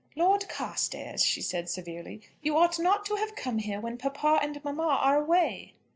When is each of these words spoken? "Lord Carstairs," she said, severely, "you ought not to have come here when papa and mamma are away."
"Lord 0.15 0.49
Carstairs," 0.49 1.23
she 1.23 1.43
said, 1.43 1.69
severely, 1.69 2.21
"you 2.41 2.57
ought 2.57 2.79
not 2.79 3.05
to 3.05 3.17
have 3.17 3.35
come 3.35 3.59
here 3.59 3.79
when 3.79 3.99
papa 3.99 4.39
and 4.41 4.59
mamma 4.63 4.97
are 4.99 5.19
away." 5.21 5.75